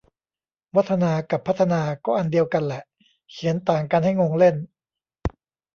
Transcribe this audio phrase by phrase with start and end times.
[0.75, 2.83] วัฒนา กับพัฒนา ก็อันเดียวกันแหละ
[3.31, 4.55] เขียนต่างกันให้งงเล่น